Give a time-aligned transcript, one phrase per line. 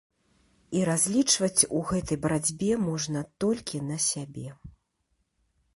[0.77, 4.47] І разлічваць у гэтай барацьбе можна толькі на сябе.